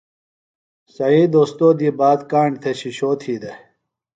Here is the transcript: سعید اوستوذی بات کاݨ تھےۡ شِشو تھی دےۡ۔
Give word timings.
سعید 0.95 1.31
اوستوذی 1.37 1.89
بات 1.99 2.19
کاݨ 2.31 2.49
تھےۡ 2.61 2.75
شِشو 2.79 3.11
تھی 3.21 3.35
دےۡ۔ 3.41 3.57